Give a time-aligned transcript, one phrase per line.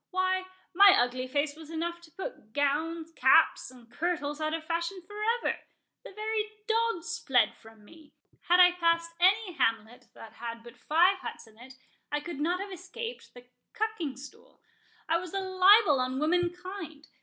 [0.09, 4.99] Why, my ugly face was enough to put gowns, caps, and kirtles, out of fashion
[5.05, 11.19] for ever—the very dogs fled from me—Had I passed any hamlet that had but five
[11.19, 11.75] huts in it,
[12.11, 13.45] I could not have escaped the
[13.75, 17.07] cucking stool.—I was a libel on womankind.